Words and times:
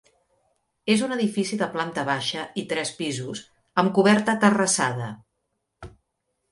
És 0.93 1.03
un 1.07 1.11
edifici 1.15 1.59
de 1.59 1.67
planta 1.75 2.05
baixa 2.09 2.47
i 2.63 2.65
tres 2.73 2.93
pisos 3.03 3.43
amb 3.83 3.93
coberta 4.01 4.37
terrassada. 4.47 5.13